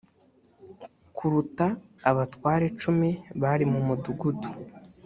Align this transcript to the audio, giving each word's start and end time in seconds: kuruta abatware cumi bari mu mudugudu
kuruta 1.15 1.67
abatware 2.09 2.65
cumi 2.81 3.09
bari 3.41 3.65
mu 3.71 3.79
mudugudu 3.87 4.49